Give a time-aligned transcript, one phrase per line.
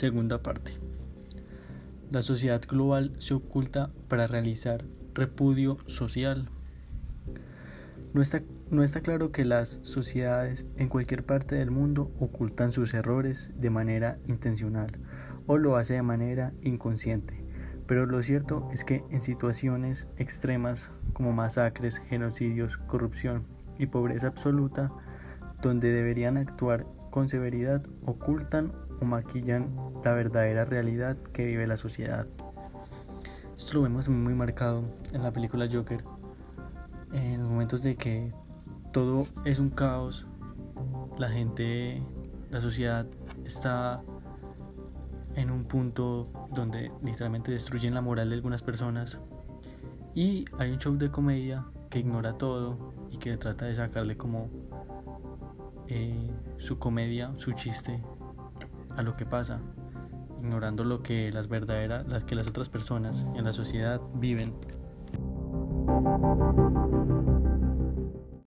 [0.00, 0.70] Segunda parte.
[2.10, 6.48] La sociedad global se oculta para realizar repudio social.
[8.14, 8.40] No está,
[8.70, 13.68] no está claro que las sociedades en cualquier parte del mundo ocultan sus errores de
[13.68, 14.98] manera intencional
[15.46, 17.44] o lo hace de manera inconsciente,
[17.86, 23.42] pero lo cierto es que en situaciones extremas como masacres, genocidios, corrupción
[23.78, 24.90] y pobreza absoluta,
[25.60, 32.26] donde deberían actuar con severidad, ocultan o maquillan la verdadera realidad que vive la sociedad.
[33.56, 36.04] Esto lo vemos muy marcado en la película Joker,
[37.12, 38.32] en los momentos de que
[38.92, 40.26] todo es un caos,
[41.18, 42.02] la gente,
[42.50, 43.06] la sociedad
[43.44, 44.02] está
[45.36, 49.18] en un punto donde literalmente destruyen la moral de algunas personas
[50.14, 54.48] y hay un show de comedia que ignora todo y que trata de sacarle como
[55.86, 58.02] eh, su comedia, su chiste
[58.96, 59.60] a lo que pasa,
[60.38, 64.54] ignorando lo que las verdaderas, las que las otras personas en la sociedad viven.